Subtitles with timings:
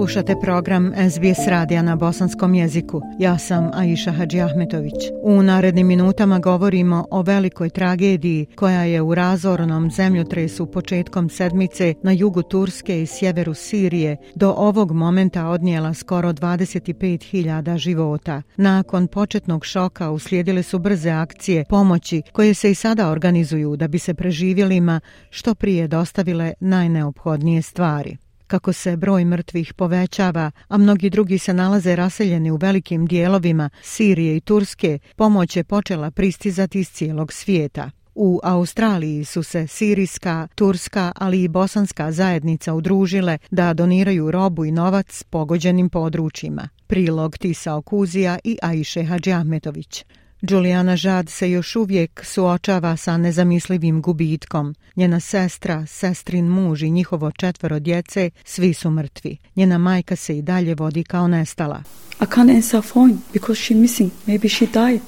[0.00, 3.02] Slušate program SBS radija na bosanskom jeziku.
[3.18, 4.94] Ja sam Aisha Hadži Ahmetović.
[5.22, 12.12] U narednim minutama govorimo o velikoj tragediji koja je u razornom zemljotresu početkom sedmice na
[12.12, 18.42] jugu Turske i sjeveru Sirije do ovog momenta odnijela skoro 25.000 života.
[18.56, 23.98] Nakon početnog šoka uslijedile su brze akcije pomoći koje se i sada organizuju da bi
[23.98, 31.38] se preživjelima što prije dostavile najneophodnije stvari kako se broj mrtvih povećava, a mnogi drugi
[31.38, 37.32] se nalaze raseljeni u velikim dijelovima Sirije i Turske, pomoć je počela pristizati iz cijelog
[37.32, 37.90] svijeta.
[38.14, 44.72] U Australiji su se sirijska, turska, ali i bosanska zajednica udružile da doniraju robu i
[44.72, 46.68] novac pogođenim područjima.
[46.86, 50.04] Prilog Tisa Okuzija i Ajše Hadži Ahmetović.
[50.42, 54.74] Julijana Žad se još uvijek suočava sa nezamislivim gubitkom.
[54.96, 59.36] Njena sestra, sestrin muž i njihovo četvero djece, svi su mrtvi.
[59.56, 61.82] Njena majka se i dalje vodi kao nestala.
[62.20, 64.10] I can't answer phone because she's missing.
[64.26, 65.02] Maybe she died.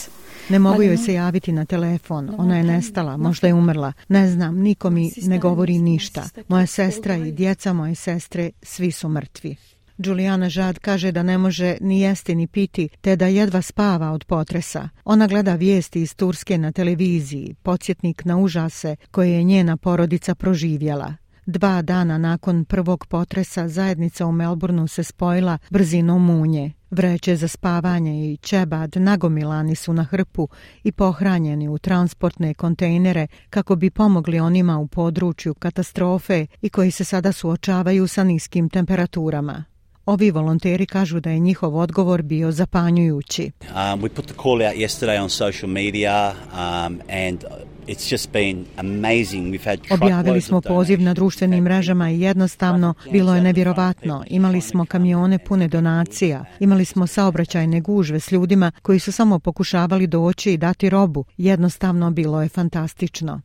[0.48, 2.30] Ne mogu joj se javiti na telefon.
[2.38, 3.92] Ona je nestala, možda je umrla.
[4.08, 6.28] Ne znam, niko mi ne govori ništa.
[6.48, 9.56] Moja sestra i djeca moje sestre, svi su mrtvi.
[9.98, 14.24] Julijana Žad kaže da ne može ni jesti ni piti, te da jedva spava od
[14.24, 14.88] potresa.
[15.04, 21.14] Ona gleda vijesti iz Turske na televiziji, podsjetnik na užase koje je njena porodica proživjela.
[21.46, 26.72] Dva dana nakon prvog potresa zajednica u Melbourneu se spojila brzinom munje.
[26.90, 30.48] Vreće za spavanje i čebad nagomilani su na hrpu
[30.84, 37.04] i pohranjeni u transportne kontejnere kako bi pomogli onima u području katastrofe i koji se
[37.04, 39.64] sada suočavaju sa niskim temperaturama.
[40.06, 43.50] Ovi volonteri kažu da je njihov odgovor bio zapanjujući.
[43.60, 47.44] Um, we put the call out yesterday on social media um, and
[49.90, 54.24] Objavili smo poziv na društvenim mrežama i jednostavno bilo je nevjerovatno.
[54.26, 60.06] Imali smo kamione pune donacija, imali smo saobraćajne gužve s ljudima koji su samo pokušavali
[60.06, 61.24] doći i dati robu.
[61.36, 63.40] Jednostavno bilo je fantastično.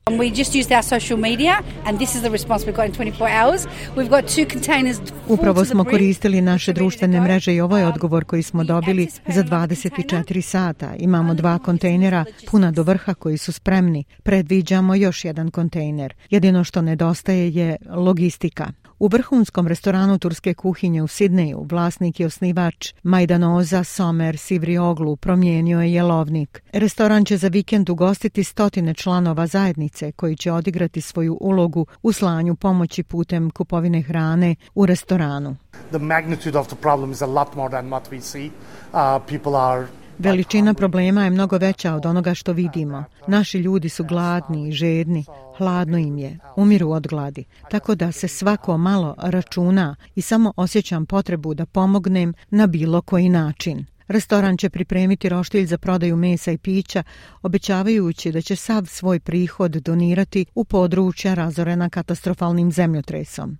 [5.27, 10.41] Upravo smo koristili naše društvene mreže i ovo je odgovor koji smo dobili za 24
[10.41, 10.93] sata.
[10.99, 16.13] Imamo dva kontejnera puna do vrha koji su spremni predviđamo još jedan kontejner.
[16.29, 18.71] Jedino što nedostaje je logistika.
[18.99, 25.93] U vrhunskom restoranu turske kuhinje u Sidneju vlasnik i osnivač Majdanoza Somer Sivrioglu promijenio je
[25.93, 26.63] jelovnik.
[26.73, 32.55] Restoran će za vikend ugostiti stotine članova zajednice koji će odigrati svoju ulogu u slanju
[32.55, 35.55] pomoći putem kupovine hrane u restoranu.
[35.89, 38.45] The magnitude of the problem is a lot more than what we see.
[38.45, 39.87] Uh, people are
[40.19, 43.03] Veličina problema je mnogo veća od onoga što vidimo.
[43.27, 45.25] Naši ljudi su gladni i žedni,
[45.57, 47.45] hladno im je, umiru od gladi.
[47.71, 53.29] Tako da se svako malo računa i samo osjećam potrebu da pomognem na bilo koji
[53.29, 53.85] način.
[54.07, 57.03] Restoran će pripremiti roštilj za prodaju mesa i pića,
[57.41, 63.57] obećavajući da će sav svoj prihod donirati u područja razorena katastrofalnim zemljotresom.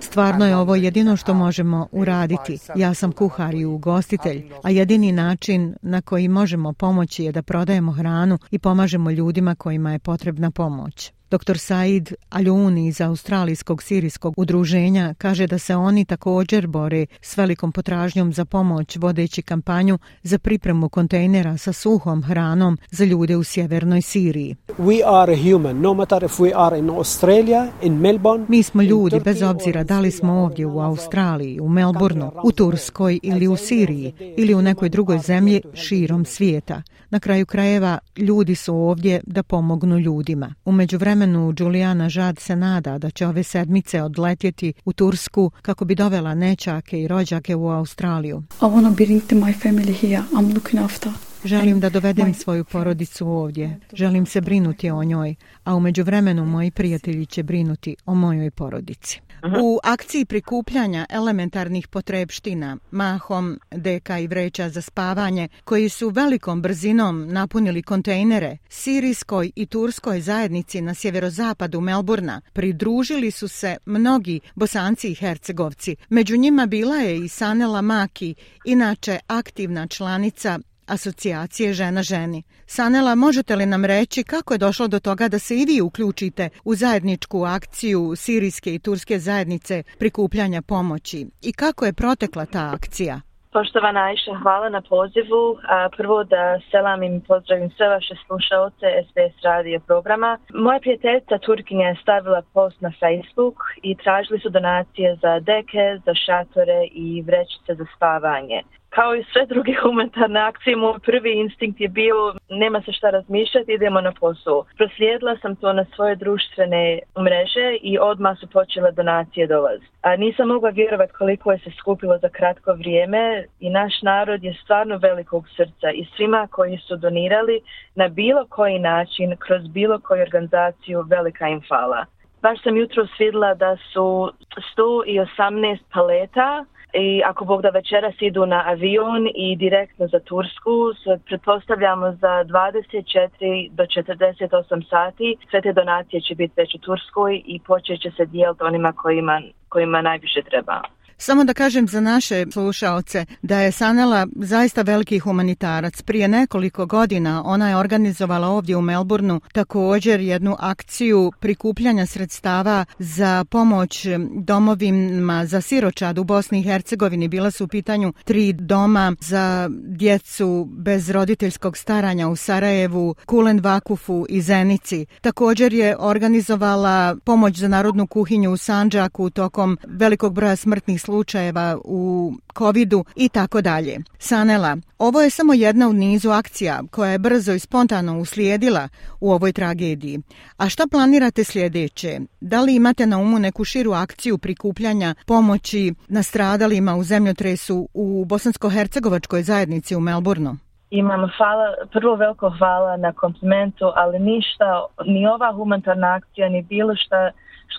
[0.00, 2.58] Stvarno je ovo jedino što možemo uraditi.
[2.74, 7.92] Ja sam kuhar i ugostitelj, a jedini način na koji možemo pomoći je da prodajemo
[7.92, 11.12] hranu i pomažemo ljudima kojima je potrebna pomoć.
[11.30, 11.58] Dr.
[11.58, 18.32] Said Aljuni iz Australijskog sirijskog udruženja kaže da se oni također bore s velikom potražnjom
[18.32, 24.56] za pomoć vodeći kampanju za pripremu kontejnera sa suhom hranom za ljude u sjevernoj Siriji.
[24.78, 29.20] We are human, no matter if we are in Australia, in Melbourne, Mi smo ljudi,
[29.24, 34.14] bez obzira da li smo ovdje u Australiji, u Melbourneu, u Turskoj ili u Siriji
[34.36, 36.82] ili u nekoj drugoj zemlji širom svijeta.
[37.10, 40.54] Na kraju krajeva, ljudi su ovdje da pomognu ljudima.
[40.64, 41.17] Umeđu vremenu,
[41.58, 47.02] Julijana Žad se nada da će ove sedmice odletjeti u Tursku kako bi dovela nečake
[47.02, 48.42] i rođake u Australiju.
[48.62, 50.22] I want to bring my family here.
[50.32, 51.27] I'm looking after.
[51.44, 53.78] Želim da dovedem svoju porodicu ovdje.
[53.92, 59.20] Želim se brinuti o njoj, a umeđu vremenu moji prijatelji će brinuti o mojoj porodici.
[59.42, 67.28] U akciji prikupljanja elementarnih potrebština, mahom, deka i vreća za spavanje, koji su velikom brzinom
[67.28, 75.14] napunili kontejnere, sirijskoj i turskoj zajednici na sjeverozapadu Melburna, pridružili su se mnogi bosanci i
[75.14, 75.96] hercegovci.
[76.08, 80.58] Među njima bila je i Sanela Maki, inače aktivna članica
[80.88, 82.42] asocijacije Žena ženi.
[82.66, 86.48] Sanela, možete li nam reći kako je došlo do toga da se i vi uključite
[86.64, 93.20] u zajedničku akciju sirijske i turske zajednice prikupljanja pomoći i kako je protekla ta akcija?
[93.52, 95.42] Poštovana Ajša, hvala na pozivu.
[95.68, 100.38] A, prvo da selam i pozdravim sve vaše slušalce SBS radio programa.
[100.54, 106.14] Moja prijateljica Turkinja je stavila post na Facebook i tražili su donacije za deke, za
[106.14, 111.88] šatore i vrećice za spavanje kao i sve druge humanitarne akcije, moj prvi instinkt je
[111.88, 114.64] bio nema se šta razmišljati, idemo na posao.
[114.76, 119.80] Proslijedila sam to na svoje društvene mreže i odmah su počele donacije dolaz.
[120.02, 124.54] A nisam mogla vjerovati koliko je se skupilo za kratko vrijeme i naš narod je
[124.62, 127.60] stvarno velikog srca i svima koji su donirali
[127.94, 132.04] na bilo koji način, kroz bilo koju organizaciju, velika im hvala.
[132.42, 134.32] Baš sam jutro svidla da su
[134.76, 141.20] 118 paleta i ako Bog da večeras idu na avion i direktno za Tursku, se
[141.26, 145.36] pretpostavljamo za 24 do 48 sati.
[145.50, 149.42] Sve te donacije će biti već u Turskoj i počet će se dijeliti onima kojima,
[149.68, 150.80] kojima najviše treba.
[151.20, 156.02] Samo da kažem za naše slušaoce da je Sanela zaista veliki humanitarac.
[156.02, 163.44] Prije nekoliko godina ona je organizovala ovdje u Melbourneu također jednu akciju prikupljanja sredstava za
[163.50, 167.28] pomoć domovima za siročad u Bosni i Hercegovini.
[167.28, 174.26] Bila su u pitanju tri doma za djecu bez roditeljskog staranja u Sarajevu, Kulen Vakufu
[174.28, 175.06] i Zenici.
[175.20, 182.32] Također je organizovala pomoć za narodnu kuhinju u Sanđaku tokom velikog broja smrtnih slučajeva u
[182.58, 183.94] covidu i tako dalje.
[184.18, 188.88] Sanela, ovo je samo jedna u nizu akcija koja je brzo i spontano uslijedila
[189.20, 190.18] u ovoj tragediji.
[190.56, 192.20] A šta planirate sljedeće?
[192.40, 199.42] Da li imate na umu neku širu akciju prikupljanja pomoći nastradalima u zemljotresu u Bosansko-Hercegovačkoj
[199.42, 200.54] zajednici u Melbourneu?
[200.90, 204.66] Imam hvala, prvo veliko hvala na komplimentu, ali ništa,
[205.06, 207.30] ni ova humanitarna akcija, ni bilo šta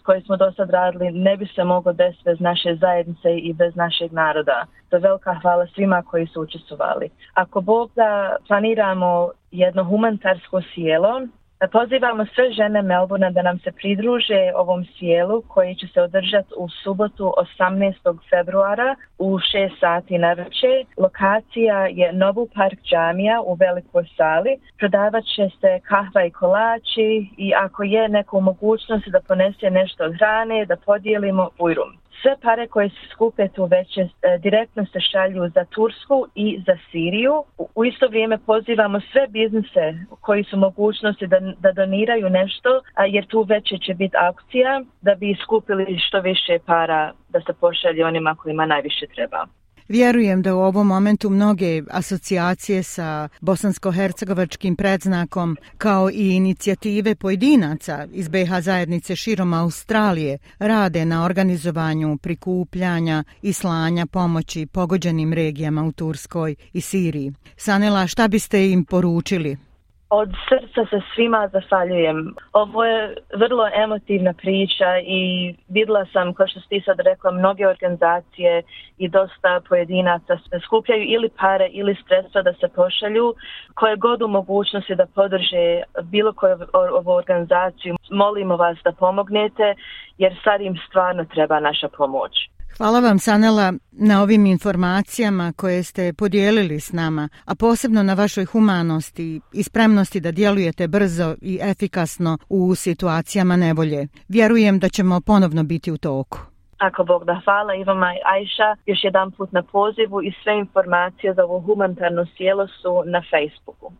[0.04, 3.76] koje smo do sad radili ne bi se moglo desiti bez naše zajednice i bez
[3.76, 4.66] našeg naroda.
[4.90, 7.10] To je velika hvala svima koji su učestvovali.
[7.34, 11.22] Ako Bog da planiramo jedno humanitarsko sjelo,
[11.68, 16.70] Pozivamo sve žene Melbourna da nam se pridruže ovom sjelu koji će se održati u
[16.70, 18.18] subotu 18.
[18.30, 20.86] februara u 6 sati na veče.
[20.98, 24.58] Lokacija je Novu park džamija u velikoj sali.
[24.78, 30.16] Prodavat će se kahva i kolači i ako je neko mogućnost da ponese nešto od
[30.18, 35.50] hrane da podijelimo ujrum sve pare koje se skupe tu veće e, direktno se šalju
[35.56, 37.44] za Tursku i za Siriju.
[37.58, 43.06] U, u isto vrijeme pozivamo sve biznise koji su mogućnosti da, da doniraju nešto, a
[43.06, 48.06] jer tu veće će biti akcija da bi skupili što više para da se pošalje
[48.06, 49.59] onima kojima najviše treba.
[49.90, 58.28] Vjerujem da u ovom momentu mnoge asocijacije sa bosansko-hercegovačkim predznakom kao i inicijative pojedinaca iz
[58.28, 66.56] BH zajednice širom Australije rade na organizovanju prikupljanja i slanja pomoći pogođenim regijama u Turskoj
[66.74, 67.34] i Siriji.
[67.58, 69.69] Sanela, šta biste im poručili?
[70.12, 72.36] Od srca se svima zahvaljujem.
[72.54, 78.64] Ovo je vrlo emotivna priča i videla sam, kao što ste sad rekla, mnoge organizacije
[78.98, 83.34] i dosta pojedinaca skupljaju ili pare ili sredstva da se pošalju
[83.74, 87.96] koje god u mogućnosti da podrže bilo koju ovu organizaciju.
[88.12, 89.76] Molimo vas da pomognete
[90.18, 92.50] jer sad im stvarno treba naša pomoć.
[92.80, 98.46] Hvala vam, Sanela, na ovim informacijama koje ste podijelili s nama, a posebno na vašoj
[98.46, 104.08] humanosti i spremnosti da djelujete brzo i efikasno u situacijama nevolje.
[104.28, 106.40] Vjerujem da ćemo ponovno biti u toku.
[106.78, 111.34] Ako Bog da hvala i vama Ajša još jedan put na pozivu i sve informacije
[111.34, 113.92] za ovo humanitarno sjelo su na Facebooku.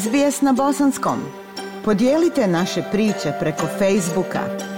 [0.00, 1.18] SBS na Bosanskom.
[1.84, 4.77] Podijelite naše priče preko Facebooka.